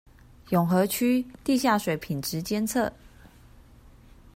[0.49, 2.91] 永和區地下水品質監測